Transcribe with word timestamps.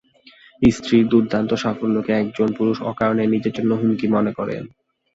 স্ত্রীর 0.71 1.05
দুর্দান্ত 1.07 1.51
সাফল্যকে 1.63 2.11
একজন 2.15 2.49
পুরুষ 2.57 2.77
অকারণে 2.91 3.23
নিজের 3.33 3.53
জন্য 3.57 3.71
হুমকি 3.79 4.07
মনে 4.07 4.31
করেন। 4.33 4.63